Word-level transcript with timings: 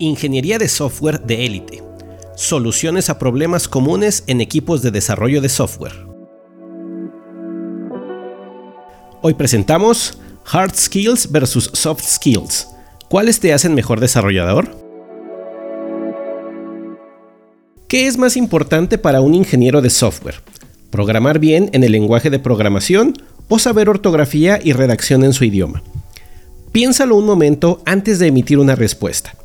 Ingeniería 0.00 0.58
de 0.58 0.66
software 0.66 1.20
de 1.20 1.46
élite. 1.46 1.80
Soluciones 2.34 3.10
a 3.10 3.18
problemas 3.20 3.68
comunes 3.68 4.24
en 4.26 4.40
equipos 4.40 4.82
de 4.82 4.90
desarrollo 4.90 5.40
de 5.40 5.48
software. 5.48 5.92
Hoy 9.22 9.34
presentamos 9.34 10.18
Hard 10.50 10.74
Skills 10.74 11.30
versus 11.30 11.70
Soft 11.74 12.02
Skills. 12.02 12.66
¿Cuáles 13.08 13.38
te 13.38 13.52
hacen 13.52 13.74
mejor 13.74 14.00
desarrollador? 14.00 14.68
¿Qué 17.86 18.08
es 18.08 18.18
más 18.18 18.36
importante 18.36 18.98
para 18.98 19.20
un 19.20 19.32
ingeniero 19.32 19.80
de 19.80 19.90
software? 19.90 20.42
¿Programar 20.90 21.38
bien 21.38 21.70
en 21.72 21.84
el 21.84 21.92
lenguaje 21.92 22.30
de 22.30 22.40
programación 22.40 23.14
o 23.48 23.60
saber 23.60 23.88
ortografía 23.88 24.58
y 24.60 24.72
redacción 24.72 25.22
en 25.22 25.34
su 25.34 25.44
idioma? 25.44 25.84
Piénsalo 26.72 27.14
un 27.14 27.26
momento 27.26 27.80
antes 27.86 28.18
de 28.18 28.26
emitir 28.26 28.58
una 28.58 28.74
respuesta. 28.74 29.36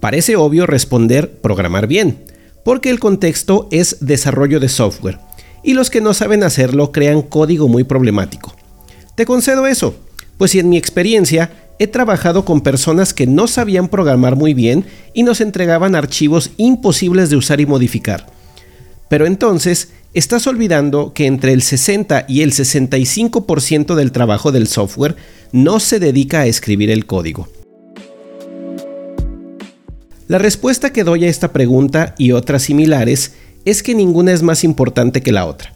Parece 0.00 0.36
obvio 0.36 0.66
responder 0.66 1.40
programar 1.40 1.86
bien, 1.86 2.24
porque 2.64 2.90
el 2.90 3.00
contexto 3.00 3.68
es 3.70 3.98
desarrollo 4.00 4.60
de 4.60 4.68
software, 4.68 5.18
y 5.62 5.74
los 5.74 5.90
que 5.90 6.00
no 6.00 6.14
saben 6.14 6.44
hacerlo 6.44 6.92
crean 6.92 7.22
código 7.22 7.68
muy 7.68 7.84
problemático. 7.84 8.54
Te 9.14 9.26
concedo 9.26 9.66
eso, 9.66 9.96
pues 10.36 10.54
en 10.54 10.68
mi 10.68 10.76
experiencia 10.76 11.50
he 11.78 11.86
trabajado 11.86 12.44
con 12.44 12.60
personas 12.60 13.14
que 13.14 13.26
no 13.26 13.48
sabían 13.48 13.88
programar 13.88 14.36
muy 14.36 14.54
bien 14.54 14.84
y 15.14 15.22
nos 15.22 15.40
entregaban 15.40 15.94
archivos 15.94 16.50
imposibles 16.56 17.30
de 17.30 17.36
usar 17.36 17.60
y 17.60 17.66
modificar. 17.66 18.26
Pero 19.08 19.26
entonces, 19.26 19.90
estás 20.14 20.46
olvidando 20.46 21.12
que 21.14 21.26
entre 21.26 21.52
el 21.52 21.62
60 21.62 22.26
y 22.28 22.42
el 22.42 22.52
65% 22.52 23.94
del 23.94 24.12
trabajo 24.12 24.52
del 24.52 24.66
software 24.66 25.16
no 25.52 25.80
se 25.80 25.98
dedica 25.98 26.40
a 26.40 26.46
escribir 26.46 26.90
el 26.90 27.06
código. 27.06 27.48
La 30.28 30.36
respuesta 30.36 30.92
que 30.92 31.04
doy 31.04 31.24
a 31.24 31.28
esta 31.30 31.54
pregunta 31.54 32.14
y 32.18 32.32
otras 32.32 32.62
similares 32.62 33.32
es 33.64 33.82
que 33.82 33.94
ninguna 33.94 34.32
es 34.32 34.42
más 34.42 34.62
importante 34.62 35.22
que 35.22 35.32
la 35.32 35.46
otra. 35.46 35.72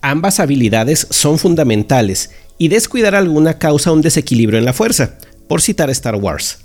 Ambas 0.00 0.40
habilidades 0.40 1.06
son 1.10 1.38
fundamentales 1.38 2.30
y 2.56 2.68
descuidar 2.68 3.14
alguna 3.14 3.58
causa 3.58 3.92
un 3.92 4.00
desequilibrio 4.00 4.58
en 4.58 4.64
la 4.64 4.72
fuerza, 4.72 5.18
por 5.46 5.60
citar 5.60 5.90
Star 5.90 6.16
Wars. 6.16 6.60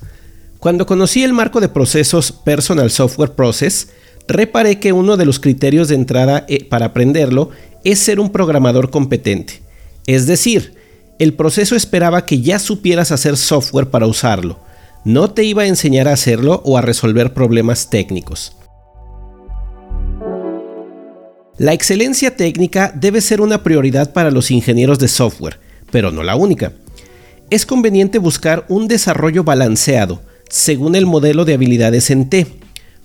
Cuando 0.59 0.85
conocí 0.85 1.21
el 1.21 1.33
marco 1.33 1.59
de 1.59 1.67
procesos 1.67 2.31
Personal 2.31 2.91
Software 2.91 3.33
Process, 3.33 3.89
reparé 4.29 4.79
que 4.79 4.93
uno 4.93 5.17
de 5.17 5.25
los 5.25 5.41
criterios 5.41 5.89
de 5.89 5.95
entrada 5.95 6.45
eh, 6.47 6.63
para 6.63 6.87
aprenderlo 6.87 7.49
es 7.83 7.99
ser 7.99 8.21
un 8.21 8.31
programador 8.31 8.89
competente. 8.89 9.61
Es 10.05 10.27
decir, 10.27 10.75
el 11.19 11.33
proceso 11.33 11.75
esperaba 11.75 12.25
que 12.25 12.39
ya 12.39 12.57
supieras 12.57 13.11
hacer 13.11 13.35
software 13.35 13.89
para 13.89 14.07
usarlo, 14.07 14.59
no 15.03 15.31
te 15.31 15.43
iba 15.43 15.63
a 15.63 15.67
enseñar 15.67 16.07
a 16.07 16.13
hacerlo 16.13 16.61
o 16.65 16.77
a 16.77 16.81
resolver 16.81 17.33
problemas 17.33 17.89
técnicos. 17.89 18.57
La 21.57 21.73
excelencia 21.73 22.35
técnica 22.35 22.91
debe 22.93 23.19
ser 23.19 23.41
una 23.41 23.63
prioridad 23.63 24.13
para 24.13 24.29
los 24.29 24.51
ingenieros 24.51 24.99
de 24.99 25.07
software, 25.07 25.59
pero 25.91 26.11
no 26.11 26.21
la 26.21 26.35
única. 26.35 26.73
Es 27.49 27.65
conveniente 27.65 28.19
buscar 28.19 28.65
un 28.67 28.87
desarrollo 28.87 29.43
balanceado, 29.43 30.21
según 30.49 30.95
el 30.95 31.05
modelo 31.05 31.45
de 31.45 31.55
habilidades 31.55 32.11
en 32.11 32.29
T, 32.29 32.45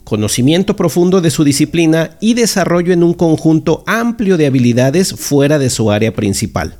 conocimiento 0.04 0.76
profundo 0.76 1.20
de 1.20 1.30
su 1.30 1.44
disciplina 1.44 2.18
y 2.20 2.34
desarrollo 2.34 2.92
en 2.92 3.02
un 3.02 3.14
conjunto 3.14 3.84
amplio 3.86 4.36
de 4.36 4.46
habilidades 4.46 5.14
fuera 5.14 5.58
de 5.58 5.70
su 5.70 5.90
área 5.90 6.12
principal. 6.12 6.76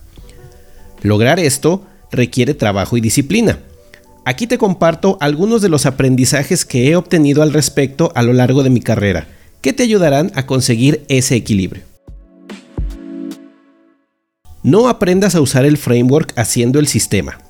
Lograr 1.02 1.40
esto 1.40 1.84
requiere 2.10 2.52
trabajo 2.52 2.96
y 2.96 3.00
disciplina. 3.00 3.60
Aquí 4.24 4.46
te 4.46 4.56
comparto 4.56 5.18
algunos 5.20 5.62
de 5.62 5.68
los 5.68 5.84
aprendizajes 5.84 6.64
que 6.64 6.88
he 6.88 6.96
obtenido 6.96 7.42
al 7.42 7.52
respecto 7.52 8.12
a 8.14 8.22
lo 8.22 8.32
largo 8.32 8.62
de 8.62 8.70
mi 8.70 8.80
carrera, 8.80 9.26
que 9.60 9.72
te 9.72 9.82
ayudarán 9.82 10.30
a 10.36 10.46
conseguir 10.46 11.04
ese 11.08 11.34
equilibrio. 11.34 11.82
No 14.62 14.88
aprendas 14.88 15.34
a 15.34 15.40
usar 15.40 15.64
el 15.64 15.76
framework 15.76 16.32
haciendo 16.36 16.78
el 16.78 16.86
sistema. 16.86 17.40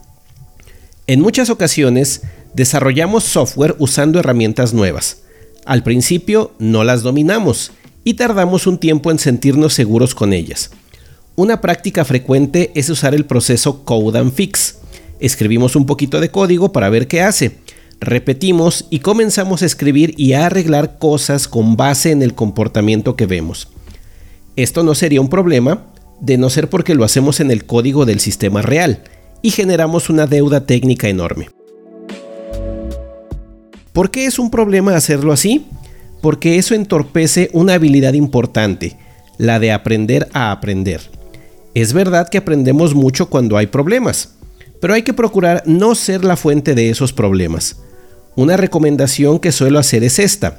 En 1.06 1.20
muchas 1.20 1.50
ocasiones 1.50 2.22
desarrollamos 2.54 3.24
software 3.24 3.76
usando 3.78 4.18
herramientas 4.18 4.72
nuevas. 4.72 5.24
Al 5.66 5.82
principio 5.82 6.52
no 6.58 6.84
las 6.84 7.02
dominamos 7.02 7.72
y 8.02 8.14
tardamos 8.14 8.66
un 8.66 8.78
tiempo 8.78 9.10
en 9.10 9.18
sentirnos 9.18 9.74
seguros 9.74 10.14
con 10.14 10.32
ellas. 10.32 10.70
Una 11.36 11.60
práctica 11.60 12.06
frecuente 12.06 12.72
es 12.74 12.88
usar 12.88 13.14
el 13.14 13.26
proceso 13.26 13.84
Code 13.84 14.18
and 14.18 14.32
Fix, 14.32 14.76
escribimos 15.22 15.76
un 15.76 15.86
poquito 15.86 16.20
de 16.20 16.30
código 16.30 16.72
para 16.72 16.90
ver 16.90 17.06
qué 17.06 17.22
hace. 17.22 17.58
Repetimos 18.00 18.86
y 18.90 18.98
comenzamos 18.98 19.62
a 19.62 19.66
escribir 19.66 20.14
y 20.18 20.32
a 20.32 20.46
arreglar 20.46 20.98
cosas 20.98 21.46
con 21.46 21.76
base 21.76 22.10
en 22.10 22.22
el 22.22 22.34
comportamiento 22.34 23.14
que 23.14 23.26
vemos. 23.26 23.68
Esto 24.56 24.82
no 24.82 24.96
sería 24.96 25.20
un 25.20 25.28
problema 25.28 25.86
de 26.20 26.36
no 26.38 26.50
ser 26.50 26.68
porque 26.68 26.96
lo 26.96 27.04
hacemos 27.04 27.38
en 27.38 27.52
el 27.52 27.64
código 27.64 28.04
del 28.04 28.18
sistema 28.18 28.62
real 28.62 29.04
y 29.42 29.50
generamos 29.50 30.10
una 30.10 30.26
deuda 30.26 30.66
técnica 30.66 31.08
enorme. 31.08 31.50
¿Por 33.92 34.10
qué 34.10 34.26
es 34.26 34.40
un 34.40 34.50
problema 34.50 34.96
hacerlo 34.96 35.32
así? 35.32 35.66
Porque 36.20 36.56
eso 36.56 36.74
entorpece 36.74 37.48
una 37.52 37.74
habilidad 37.74 38.14
importante, 38.14 38.96
la 39.38 39.60
de 39.60 39.70
aprender 39.70 40.28
a 40.32 40.50
aprender. 40.50 41.00
Es 41.74 41.92
verdad 41.92 42.28
que 42.28 42.38
aprendemos 42.38 42.94
mucho 42.94 43.28
cuando 43.30 43.56
hay 43.56 43.68
problemas, 43.68 44.34
pero 44.82 44.94
hay 44.94 45.02
que 45.02 45.14
procurar 45.14 45.62
no 45.64 45.94
ser 45.94 46.24
la 46.24 46.36
fuente 46.36 46.74
de 46.74 46.90
esos 46.90 47.12
problemas. 47.12 47.76
Una 48.34 48.56
recomendación 48.56 49.38
que 49.38 49.52
suelo 49.52 49.78
hacer 49.78 50.02
es 50.02 50.18
esta. 50.18 50.58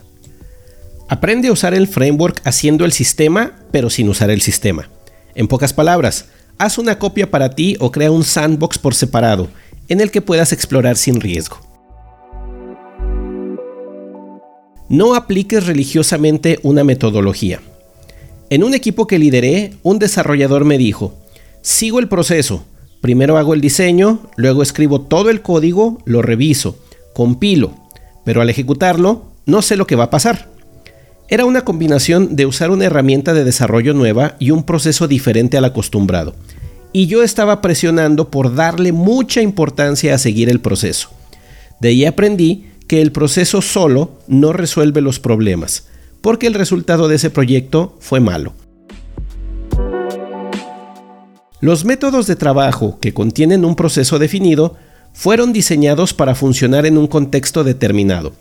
Aprende 1.09 1.49
a 1.49 1.51
usar 1.51 1.73
el 1.73 1.89
framework 1.89 2.39
haciendo 2.45 2.85
el 2.85 2.93
sistema, 2.93 3.51
pero 3.71 3.89
sin 3.89 4.07
usar 4.07 4.29
el 4.29 4.39
sistema. 4.39 4.87
En 5.35 5.49
pocas 5.49 5.73
palabras, 5.73 6.27
haz 6.57 6.77
una 6.77 6.99
copia 6.99 7.29
para 7.29 7.49
ti 7.49 7.75
o 7.81 7.91
crea 7.91 8.11
un 8.11 8.23
sandbox 8.23 8.79
por 8.79 8.95
separado, 8.95 9.49
en 9.89 9.99
el 9.99 10.09
que 10.09 10.21
puedas 10.21 10.53
explorar 10.53 10.95
sin 10.95 11.19
riesgo. 11.19 11.57
No 14.87 15.15
apliques 15.15 15.65
religiosamente 15.65 16.59
una 16.63 16.85
metodología. 16.85 17.59
En 18.49 18.63
un 18.63 18.73
equipo 18.73 19.05
que 19.05 19.19
lideré, 19.19 19.73
un 19.83 19.99
desarrollador 19.99 20.63
me 20.63 20.77
dijo, 20.77 21.13
sigo 21.61 21.99
el 21.99 22.07
proceso, 22.07 22.63
Primero 23.03 23.37
hago 23.37 23.53
el 23.53 23.59
diseño, 23.59 24.21
luego 24.37 24.63
escribo 24.63 25.01
todo 25.01 25.29
el 25.29 25.41
código, 25.41 25.97
lo 26.05 26.21
reviso, 26.21 26.77
compilo, 27.13 27.73
pero 28.23 28.41
al 28.41 28.49
ejecutarlo 28.49 29.25
no 29.45 29.61
sé 29.61 29.75
lo 29.75 29.85
que 29.85 29.97
va 29.97 30.05
a 30.05 30.09
pasar. 30.09 30.47
Era 31.27 31.43
una 31.43 31.65
combinación 31.65 32.37
de 32.37 32.45
usar 32.45 32.71
una 32.71 32.85
herramienta 32.85 33.33
de 33.33 33.43
desarrollo 33.43 33.93
nueva 33.93 34.37
y 34.39 34.51
un 34.51 34.63
proceso 34.63 35.09
diferente 35.09 35.57
al 35.57 35.65
acostumbrado. 35.65 36.33
Y 36.93 37.07
yo 37.07 37.23
estaba 37.23 37.59
presionando 37.59 38.31
por 38.31 38.55
darle 38.55 38.93
mucha 38.93 39.41
importancia 39.41 40.15
a 40.15 40.17
seguir 40.17 40.49
el 40.49 40.61
proceso. 40.61 41.09
De 41.81 41.89
ahí 41.89 42.05
aprendí 42.05 42.67
que 42.87 43.01
el 43.01 43.11
proceso 43.11 43.61
solo 43.61 44.11
no 44.29 44.53
resuelve 44.53 45.01
los 45.01 45.19
problemas, 45.19 45.89
porque 46.21 46.47
el 46.47 46.53
resultado 46.53 47.09
de 47.09 47.15
ese 47.15 47.29
proyecto 47.29 47.97
fue 47.99 48.21
malo. 48.21 48.53
Los 51.63 51.85
métodos 51.85 52.27
de 52.27 52.35
trabajo 52.35 52.99
que 52.99 53.13
contienen 53.13 53.63
un 53.63 53.77
proceso 53.77 54.19
definido 54.19 54.75
fueron 55.13 55.53
diseñados 55.53 56.13
para 56.13 56.35
funcionar 56.35 56.85
en 56.85 56.97
un 56.97 57.07
contexto 57.07 57.63
determinado. 57.63 58.33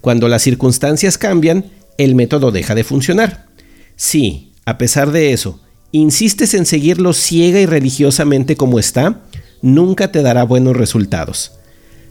Cuando 0.00 0.26
las 0.26 0.42
circunstancias 0.42 1.18
cambian, 1.18 1.66
el 1.98 2.16
método 2.16 2.50
deja 2.50 2.74
de 2.74 2.82
funcionar. 2.82 3.46
Si, 3.94 4.54
a 4.64 4.76
pesar 4.76 5.12
de 5.12 5.32
eso, 5.32 5.60
insistes 5.92 6.52
en 6.52 6.66
seguirlo 6.66 7.12
ciega 7.12 7.60
y 7.60 7.66
religiosamente 7.66 8.56
como 8.56 8.80
está, 8.80 9.20
nunca 9.62 10.10
te 10.10 10.22
dará 10.22 10.42
buenos 10.42 10.76
resultados. 10.76 11.52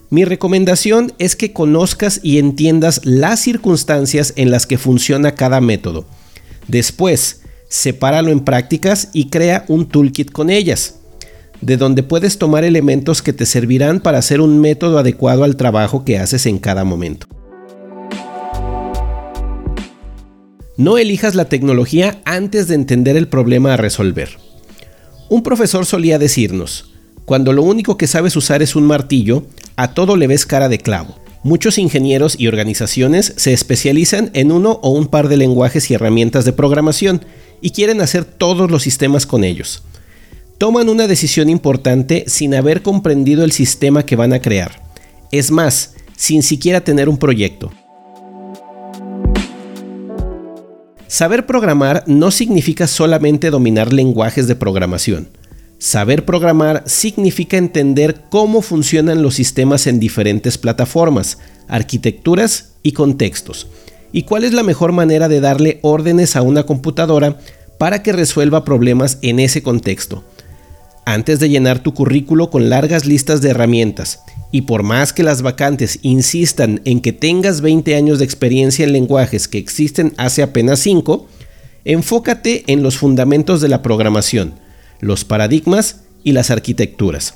Mi 0.08 0.24
recomendación 0.24 1.12
es 1.18 1.36
que 1.36 1.52
conozcas 1.52 2.20
y 2.22 2.38
entiendas 2.38 3.02
las 3.04 3.40
circunstancias 3.40 4.32
en 4.36 4.50
las 4.50 4.66
que 4.66 4.78
funciona 4.78 5.34
cada 5.34 5.60
método. 5.60 6.06
Después, 6.68 7.42
sepáralo 7.68 8.30
en 8.30 8.40
prácticas 8.40 9.10
y 9.12 9.28
crea 9.28 9.64
un 9.68 9.86
toolkit 9.86 10.32
con 10.32 10.50
ellas, 10.50 10.96
de 11.60 11.76
donde 11.76 12.02
puedes 12.02 12.38
tomar 12.38 12.64
elementos 12.64 13.22
que 13.22 13.32
te 13.32 13.46
servirán 13.46 14.00
para 14.00 14.18
hacer 14.18 14.40
un 14.40 14.60
método 14.60 14.98
adecuado 14.98 15.44
al 15.44 15.56
trabajo 15.56 16.04
que 16.04 16.18
haces 16.18 16.46
en 16.46 16.58
cada 16.58 16.84
momento. 16.84 17.26
No 20.76 20.96
elijas 20.96 21.34
la 21.34 21.46
tecnología 21.46 22.20
antes 22.24 22.68
de 22.68 22.76
entender 22.76 23.16
el 23.16 23.26
problema 23.26 23.74
a 23.74 23.76
resolver. 23.76 24.38
Un 25.28 25.42
profesor 25.42 25.84
solía 25.84 26.20
decirnos, 26.20 26.92
cuando 27.24 27.52
lo 27.52 27.62
único 27.62 27.98
que 27.98 28.06
sabes 28.06 28.36
usar 28.36 28.62
es 28.62 28.76
un 28.76 28.84
martillo, 28.84 29.44
a 29.76 29.92
todo 29.92 30.16
le 30.16 30.28
ves 30.28 30.46
cara 30.46 30.68
de 30.68 30.78
clavo. 30.78 31.16
Muchos 31.42 31.78
ingenieros 31.78 32.34
y 32.38 32.48
organizaciones 32.48 33.32
se 33.36 33.52
especializan 33.52 34.30
en 34.34 34.50
uno 34.50 34.80
o 34.82 34.90
un 34.90 35.06
par 35.06 35.28
de 35.28 35.36
lenguajes 35.36 35.90
y 35.90 35.94
herramientas 35.94 36.44
de 36.44 36.52
programación 36.52 37.24
y 37.60 37.70
quieren 37.70 38.00
hacer 38.00 38.24
todos 38.24 38.70
los 38.70 38.82
sistemas 38.82 39.24
con 39.24 39.44
ellos. 39.44 39.84
Toman 40.58 40.88
una 40.88 41.06
decisión 41.06 41.48
importante 41.48 42.24
sin 42.26 42.54
haber 42.54 42.82
comprendido 42.82 43.44
el 43.44 43.52
sistema 43.52 44.04
que 44.04 44.16
van 44.16 44.32
a 44.32 44.40
crear. 44.40 44.82
Es 45.30 45.52
más, 45.52 45.94
sin 46.16 46.42
siquiera 46.42 46.80
tener 46.80 47.08
un 47.08 47.18
proyecto. 47.18 47.70
Saber 51.06 51.46
programar 51.46 52.02
no 52.06 52.32
significa 52.32 52.86
solamente 52.86 53.50
dominar 53.50 53.92
lenguajes 53.92 54.48
de 54.48 54.56
programación. 54.56 55.28
Saber 55.78 56.24
programar 56.24 56.82
significa 56.86 57.56
entender 57.56 58.22
cómo 58.30 58.62
funcionan 58.62 59.22
los 59.22 59.34
sistemas 59.34 59.86
en 59.86 60.00
diferentes 60.00 60.58
plataformas, 60.58 61.38
arquitecturas 61.68 62.70
y 62.82 62.92
contextos, 62.92 63.68
y 64.10 64.24
cuál 64.24 64.42
es 64.42 64.52
la 64.52 64.64
mejor 64.64 64.90
manera 64.90 65.28
de 65.28 65.40
darle 65.40 65.78
órdenes 65.82 66.34
a 66.34 66.42
una 66.42 66.64
computadora 66.64 67.38
para 67.78 68.02
que 68.02 68.12
resuelva 68.12 68.64
problemas 68.64 69.18
en 69.22 69.38
ese 69.38 69.62
contexto. 69.62 70.24
Antes 71.04 71.38
de 71.38 71.48
llenar 71.48 71.80
tu 71.80 71.94
currículo 71.94 72.50
con 72.50 72.68
largas 72.68 73.06
listas 73.06 73.40
de 73.40 73.50
herramientas, 73.50 74.20
y 74.50 74.62
por 74.62 74.82
más 74.82 75.12
que 75.12 75.22
las 75.22 75.42
vacantes 75.42 76.00
insistan 76.02 76.80
en 76.86 77.00
que 77.00 77.12
tengas 77.12 77.60
20 77.60 77.94
años 77.94 78.18
de 78.18 78.24
experiencia 78.24 78.84
en 78.84 78.92
lenguajes 78.92 79.46
que 79.46 79.58
existen 79.58 80.12
hace 80.16 80.42
apenas 80.42 80.80
5, 80.80 81.28
enfócate 81.84 82.64
en 82.66 82.82
los 82.82 82.98
fundamentos 82.98 83.60
de 83.60 83.68
la 83.68 83.80
programación, 83.80 84.54
los 85.00 85.24
paradigmas 85.24 86.00
y 86.24 86.32
las 86.32 86.50
arquitecturas. 86.50 87.34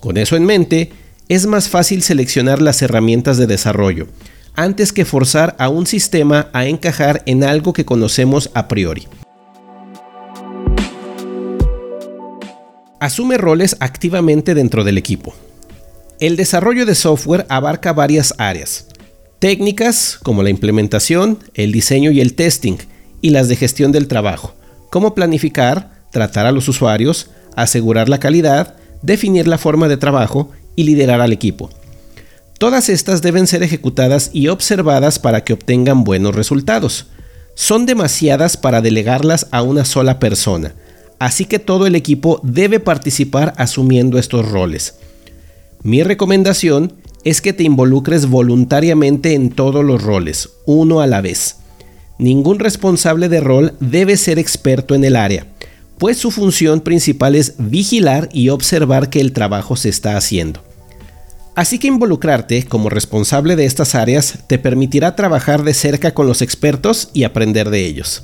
Con 0.00 0.16
eso 0.16 0.36
en 0.36 0.44
mente, 0.44 0.92
es 1.28 1.46
más 1.46 1.68
fácil 1.68 2.02
seleccionar 2.02 2.62
las 2.62 2.80
herramientas 2.82 3.36
de 3.36 3.46
desarrollo, 3.46 4.08
antes 4.54 4.92
que 4.92 5.04
forzar 5.04 5.54
a 5.58 5.68
un 5.68 5.86
sistema 5.86 6.48
a 6.52 6.66
encajar 6.66 7.22
en 7.26 7.44
algo 7.44 7.72
que 7.72 7.84
conocemos 7.84 8.50
a 8.54 8.68
priori. 8.68 9.06
Asume 13.00 13.36
roles 13.36 13.76
activamente 13.78 14.54
dentro 14.54 14.82
del 14.82 14.98
equipo. 14.98 15.34
El 16.18 16.34
desarrollo 16.36 16.84
de 16.84 16.96
software 16.96 17.46
abarca 17.48 17.92
varias 17.92 18.34
áreas. 18.38 18.88
Técnicas 19.38 20.18
como 20.20 20.42
la 20.42 20.50
implementación, 20.50 21.38
el 21.54 21.70
diseño 21.70 22.10
y 22.10 22.20
el 22.20 22.34
testing, 22.34 22.78
y 23.20 23.30
las 23.30 23.48
de 23.48 23.56
gestión 23.56 23.92
del 23.92 24.08
trabajo, 24.08 24.54
como 24.90 25.14
planificar, 25.14 25.97
tratar 26.10 26.46
a 26.46 26.52
los 26.52 26.68
usuarios, 26.68 27.30
asegurar 27.56 28.08
la 28.08 28.20
calidad, 28.20 28.76
definir 29.02 29.46
la 29.46 29.58
forma 29.58 29.88
de 29.88 29.96
trabajo 29.96 30.50
y 30.76 30.84
liderar 30.84 31.20
al 31.20 31.32
equipo. 31.32 31.70
Todas 32.58 32.88
estas 32.88 33.22
deben 33.22 33.46
ser 33.46 33.62
ejecutadas 33.62 34.30
y 34.32 34.48
observadas 34.48 35.18
para 35.18 35.44
que 35.44 35.52
obtengan 35.52 36.02
buenos 36.04 36.34
resultados. 36.34 37.06
Son 37.54 37.86
demasiadas 37.86 38.56
para 38.56 38.80
delegarlas 38.80 39.46
a 39.52 39.62
una 39.62 39.84
sola 39.84 40.18
persona, 40.18 40.74
así 41.18 41.44
que 41.44 41.58
todo 41.58 41.86
el 41.86 41.94
equipo 41.94 42.40
debe 42.42 42.80
participar 42.80 43.54
asumiendo 43.56 44.18
estos 44.18 44.48
roles. 44.50 44.96
Mi 45.82 46.02
recomendación 46.02 46.94
es 47.24 47.40
que 47.40 47.52
te 47.52 47.62
involucres 47.62 48.26
voluntariamente 48.26 49.34
en 49.34 49.50
todos 49.50 49.84
los 49.84 50.02
roles, 50.02 50.50
uno 50.66 51.00
a 51.00 51.06
la 51.06 51.20
vez. 51.20 51.56
Ningún 52.18 52.58
responsable 52.58 53.28
de 53.28 53.40
rol 53.40 53.74
debe 53.78 54.16
ser 54.16 54.38
experto 54.40 54.94
en 54.94 55.04
el 55.04 55.14
área, 55.14 55.46
pues 55.98 56.18
su 56.18 56.30
función 56.30 56.80
principal 56.80 57.34
es 57.34 57.54
vigilar 57.58 58.28
y 58.32 58.48
observar 58.48 59.10
que 59.10 59.20
el 59.20 59.32
trabajo 59.32 59.76
se 59.76 59.88
está 59.88 60.16
haciendo. 60.16 60.62
Así 61.54 61.80
que 61.80 61.88
involucrarte 61.88 62.64
como 62.66 62.88
responsable 62.88 63.56
de 63.56 63.64
estas 63.64 63.96
áreas 63.96 64.44
te 64.46 64.58
permitirá 64.58 65.16
trabajar 65.16 65.64
de 65.64 65.74
cerca 65.74 66.14
con 66.14 66.28
los 66.28 66.40
expertos 66.40 67.10
y 67.12 67.24
aprender 67.24 67.70
de 67.70 67.84
ellos. 67.84 68.22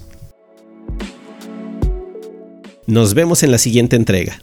Nos 2.87 3.15
vemos 3.15 3.43
en 3.43 3.51
la 3.51 3.59
siguiente 3.59 3.97
entrega. 3.97 4.41